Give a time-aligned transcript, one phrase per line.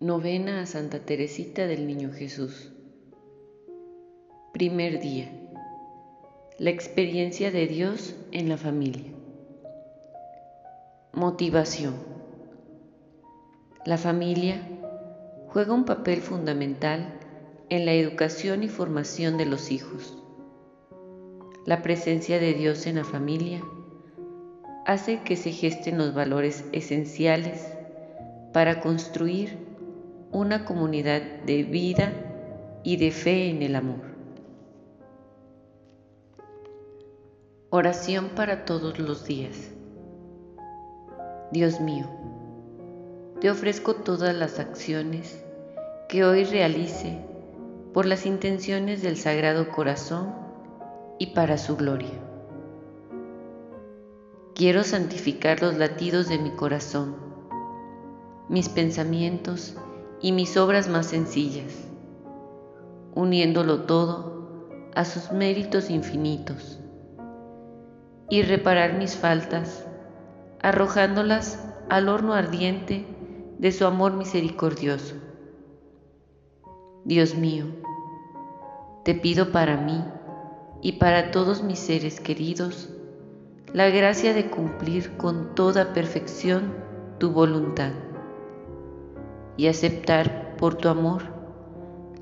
[0.00, 2.70] Novena a Santa Teresita del Niño Jesús.
[4.52, 5.28] Primer día.
[6.56, 9.10] La experiencia de Dios en la familia.
[11.12, 11.96] Motivación.
[13.84, 14.62] La familia
[15.48, 17.18] juega un papel fundamental
[17.68, 20.16] en la educación y formación de los hijos.
[21.66, 23.64] La presencia de Dios en la familia
[24.86, 27.66] hace que se gesten los valores esenciales
[28.52, 29.67] para construir
[30.30, 32.12] una comunidad de vida
[32.82, 34.00] y de fe en el amor.
[37.70, 39.70] Oración para todos los días.
[41.50, 42.06] Dios mío,
[43.40, 45.42] te ofrezco todas las acciones
[46.08, 47.18] que hoy realice
[47.94, 50.34] por las intenciones del Sagrado Corazón
[51.18, 52.20] y para su gloria.
[54.54, 57.16] Quiero santificar los latidos de mi corazón,
[58.48, 59.76] mis pensamientos
[60.20, 61.86] y mis obras más sencillas,
[63.14, 64.58] uniéndolo todo
[64.94, 66.80] a sus méritos infinitos,
[68.30, 69.86] y reparar mis faltas,
[70.60, 73.06] arrojándolas al horno ardiente
[73.58, 75.14] de su amor misericordioso.
[77.04, 77.66] Dios mío,
[79.04, 80.04] te pido para mí
[80.82, 82.90] y para todos mis seres queridos
[83.72, 86.74] la gracia de cumplir con toda perfección
[87.18, 87.92] tu voluntad
[89.58, 91.24] y aceptar por tu amor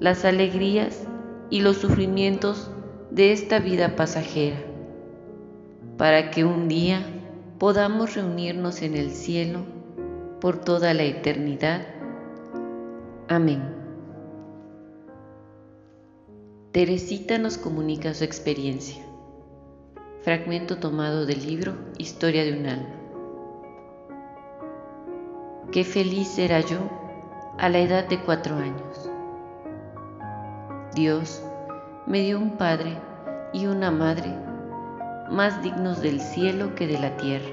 [0.00, 1.06] las alegrías
[1.48, 2.70] y los sufrimientos
[3.10, 4.56] de esta vida pasajera,
[5.96, 7.06] para que un día
[7.58, 9.60] podamos reunirnos en el cielo
[10.40, 11.86] por toda la eternidad.
[13.28, 13.62] Amén.
[16.72, 19.02] Teresita nos comunica su experiencia.
[20.22, 22.94] Fragmento tomado del libro Historia de un alma.
[25.70, 27.05] Qué feliz era yo
[27.58, 29.10] a la edad de cuatro años.
[30.94, 31.42] Dios
[32.06, 32.98] me dio un padre
[33.52, 34.34] y una madre
[35.30, 37.48] más dignos del cielo que de la tierra.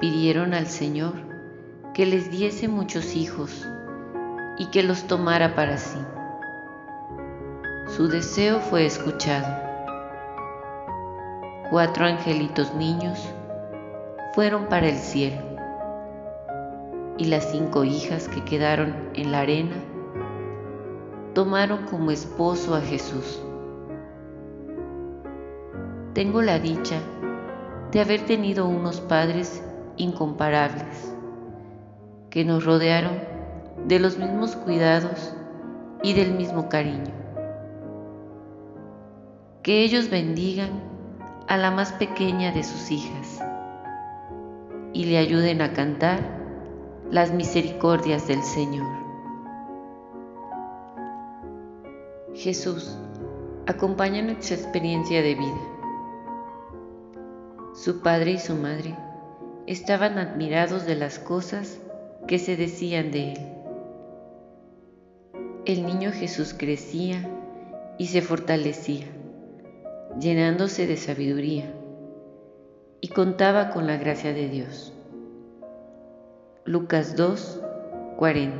[0.00, 1.12] Pidieron al Señor
[1.92, 3.68] que les diese muchos hijos
[4.56, 5.98] y que los tomara para sí.
[7.88, 9.46] Su deseo fue escuchado.
[11.70, 13.18] Cuatro angelitos niños
[14.34, 15.51] fueron para el cielo
[17.18, 19.76] y las cinco hijas que quedaron en la arena
[21.34, 23.42] tomaron como esposo a Jesús.
[26.14, 27.00] Tengo la dicha
[27.90, 29.62] de haber tenido unos padres
[29.96, 31.14] incomparables
[32.30, 33.18] que nos rodearon
[33.86, 35.34] de los mismos cuidados
[36.02, 37.12] y del mismo cariño.
[39.62, 40.70] Que ellos bendigan
[41.48, 43.40] a la más pequeña de sus hijas
[44.92, 46.41] y le ayuden a cantar
[47.12, 48.88] las misericordias del Señor.
[52.34, 52.96] Jesús
[53.66, 55.60] acompaña nuestra experiencia de vida.
[57.74, 58.96] Su padre y su madre
[59.66, 61.78] estaban admirados de las cosas
[62.26, 63.38] que se decían de él.
[65.66, 67.28] El niño Jesús crecía
[67.98, 69.06] y se fortalecía,
[70.18, 71.74] llenándose de sabiduría,
[73.02, 74.94] y contaba con la gracia de Dios.
[76.64, 77.60] Lucas 2,
[78.18, 78.54] 40.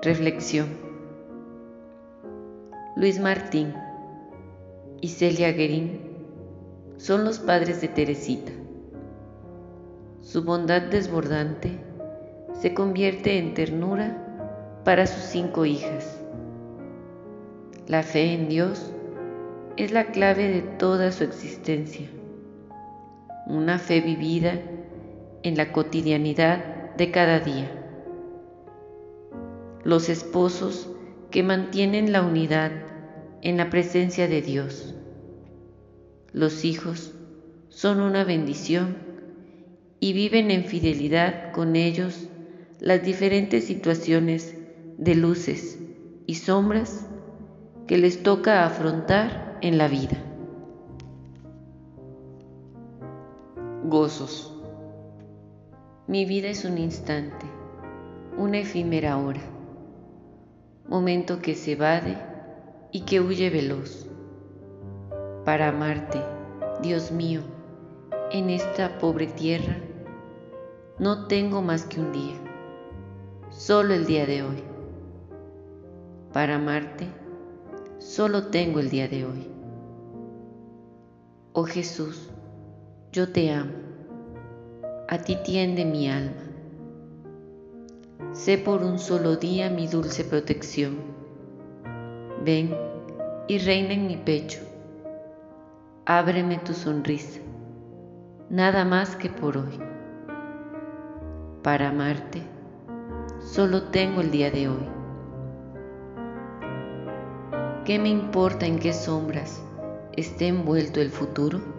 [0.00, 0.68] Reflexión.
[2.94, 3.74] Luis Martín
[5.00, 5.98] y Celia Guerín
[6.98, 8.52] son los padres de Teresita.
[10.20, 11.80] Su bondad desbordante
[12.52, 16.22] se convierte en ternura para sus cinco hijas.
[17.88, 18.92] La fe en Dios
[19.76, 22.06] es la clave de toda su existencia.
[23.48, 24.60] Una fe vivida
[25.42, 27.70] en la cotidianidad de cada día.
[29.84, 30.90] Los esposos
[31.30, 32.72] que mantienen la unidad
[33.42, 34.94] en la presencia de Dios.
[36.32, 37.14] Los hijos
[37.68, 38.96] son una bendición
[40.00, 42.28] y viven en fidelidad con ellos
[42.80, 44.56] las diferentes situaciones
[44.96, 45.78] de luces
[46.26, 47.06] y sombras
[47.86, 50.18] que les toca afrontar en la vida.
[53.84, 54.57] Gozos.
[56.08, 57.44] Mi vida es un instante,
[58.38, 59.42] una efímera hora,
[60.88, 62.16] momento que se evade
[62.90, 64.08] y que huye veloz.
[65.44, 66.18] Para amarte,
[66.80, 67.42] Dios mío,
[68.32, 69.76] en esta pobre tierra,
[70.98, 72.36] no tengo más que un día,
[73.50, 74.62] solo el día de hoy.
[76.32, 77.06] Para amarte,
[77.98, 79.46] solo tengo el día de hoy.
[81.52, 82.30] Oh Jesús,
[83.12, 83.87] yo te amo
[85.10, 86.42] a ti tiende mi alma,
[88.32, 90.98] sé por un solo día mi dulce protección.
[92.44, 92.76] Ven
[93.46, 94.60] y reina en mi pecho,
[96.04, 97.40] ábreme tu sonrisa,
[98.50, 99.80] nada más que por hoy.
[101.62, 102.42] Para amarte,
[103.40, 104.88] solo tengo el día de hoy.
[107.86, 109.62] ¿Qué me importa en qué sombras
[110.12, 111.77] esté envuelto el futuro?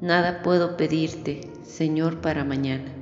[0.00, 2.92] Nada puedo pedirte, Señor, para mañana.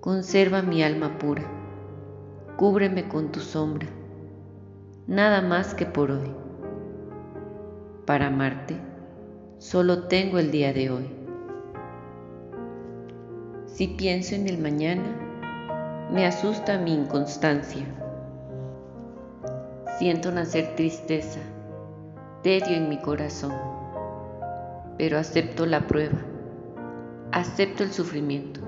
[0.00, 1.42] Conserva mi alma pura,
[2.56, 3.88] cúbreme con tu sombra,
[5.06, 6.30] nada más que por hoy.
[8.06, 8.76] Para amarte,
[9.58, 11.10] solo tengo el día de hoy.
[13.66, 15.24] Si pienso en el mañana,
[16.12, 17.84] me asusta mi inconstancia.
[19.98, 21.40] Siento nacer tristeza,
[22.42, 23.73] tedio en mi corazón,
[24.98, 26.18] pero acepto la prueba,
[27.32, 28.60] acepto el sufrimiento,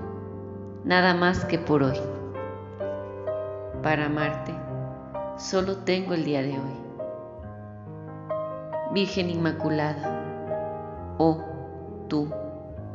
[0.83, 1.99] nada más que por hoy.
[3.81, 4.53] Para amarte,
[5.37, 6.77] solo tengo el día de hoy.
[8.93, 11.43] Virgen Inmaculada, oh
[12.07, 12.29] tú,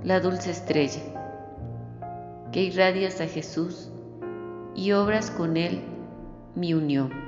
[0.03, 1.03] la dulce estrella,
[2.51, 3.91] que irradias a Jesús
[4.75, 5.83] y obras con Él
[6.55, 7.23] mi unión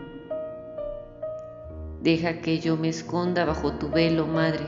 [2.04, 4.66] Deja que yo me esconda bajo tu velo, Madre,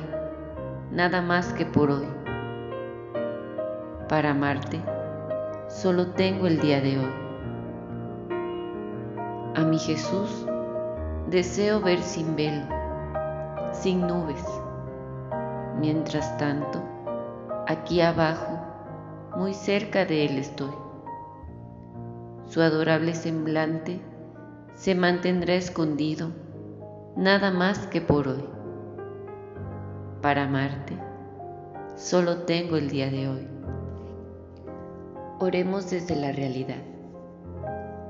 [0.90, 2.06] nada más que por hoy.
[4.08, 4.80] Para amarte,
[5.68, 7.12] solo tengo el día de hoy.
[9.56, 10.46] A mi Jesús
[11.30, 12.62] deseo ver sin velo,
[13.72, 14.44] sin nubes.
[15.80, 16.82] Mientras tanto,
[17.66, 18.58] aquí abajo,
[19.36, 20.72] muy cerca de Él estoy.
[22.46, 24.00] Su adorable semblante
[24.74, 26.30] se mantendrá escondido
[27.16, 28.55] nada más que por hoy.
[30.22, 30.96] Para amarte,
[31.94, 33.46] solo tengo el día de hoy.
[35.38, 36.82] Oremos desde la realidad.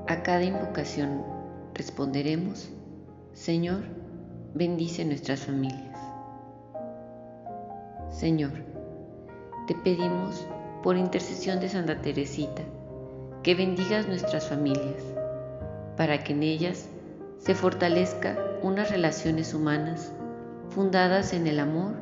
[0.07, 1.21] A cada invocación
[1.73, 2.69] responderemos,
[3.33, 3.81] Señor,
[4.53, 5.99] bendice nuestras familias.
[8.09, 8.53] Señor,
[9.67, 10.47] te pedimos
[10.81, 12.63] por intercesión de Santa Teresita
[13.43, 15.03] que bendigas nuestras familias,
[15.97, 16.87] para que en ellas
[17.37, 20.13] se fortalezca unas relaciones humanas
[20.69, 21.95] fundadas en el amor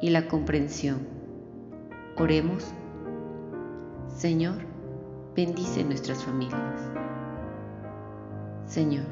[0.00, 1.06] y la comprensión.
[2.16, 2.64] Oremos.
[4.08, 4.56] Señor,
[5.34, 6.80] bendice nuestras familias.
[8.66, 9.06] Señor,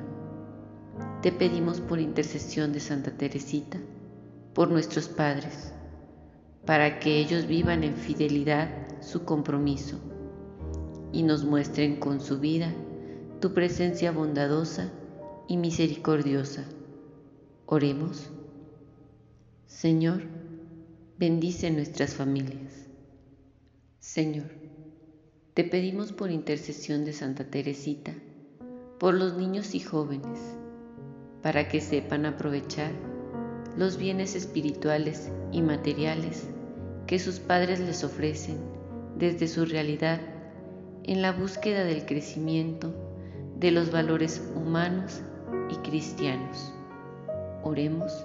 [1.22, 3.78] te pedimos por intercesión de Santa Teresita,
[4.54, 5.72] por nuestros padres,
[6.66, 8.68] para que ellos vivan en fidelidad
[9.00, 9.98] su compromiso
[11.12, 12.72] y nos muestren con su vida
[13.40, 14.90] tu presencia bondadosa
[15.46, 16.64] y misericordiosa
[17.70, 18.30] Oremos.
[19.68, 20.22] Señor,
[21.18, 22.88] bendice nuestras familias.
[24.00, 24.46] Señor,
[25.52, 28.14] te pedimos por intercesión de Santa Teresita,
[28.98, 30.38] por los niños y jóvenes,
[31.42, 32.92] para que sepan aprovechar
[33.76, 36.48] los bienes espirituales y materiales
[37.06, 38.56] que sus padres les ofrecen
[39.18, 40.18] desde su realidad
[41.04, 42.94] en la búsqueda del crecimiento
[43.60, 45.20] de los valores humanos
[45.70, 46.72] y cristianos.
[47.62, 48.24] Oremos.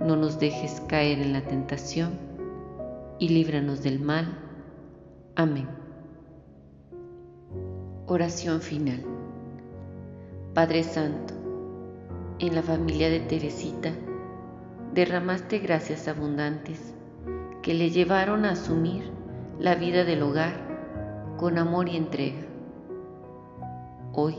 [0.00, 2.12] No nos dejes caer en la tentación
[3.18, 4.38] y líbranos del mal.
[5.34, 5.68] Amén.
[8.06, 9.04] Oración final.
[10.54, 11.34] Padre Santo,
[12.38, 13.92] en la familia de Teresita
[14.94, 16.94] derramaste gracias abundantes
[17.62, 19.10] que le llevaron a asumir
[19.58, 20.54] la vida del hogar
[21.36, 22.46] con amor y entrega.
[24.12, 24.36] Hoy,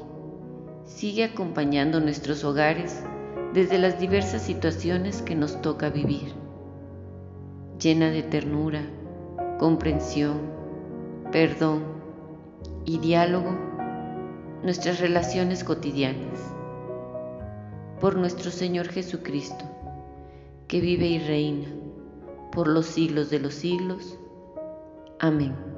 [0.84, 3.04] sigue acompañando nuestros hogares
[3.54, 6.34] desde las diversas situaciones que nos toca vivir,
[7.80, 8.82] llena de ternura,
[9.58, 10.40] comprensión,
[11.32, 11.84] perdón
[12.86, 13.52] y diálogo
[14.64, 16.40] nuestras relaciones cotidianas.
[18.00, 19.66] Por nuestro Señor Jesucristo,
[20.68, 21.68] que vive y reina
[22.52, 24.18] por los siglos de los siglos.
[25.20, 25.69] Amén.